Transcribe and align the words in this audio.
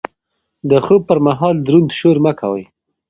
د 0.69 0.71
خوب 0.85 1.01
پر 1.09 1.17
مهال 1.27 1.55
دروند 1.65 1.89
شور 1.99 2.17
مه 2.25 2.31
کوئ. 2.39 2.63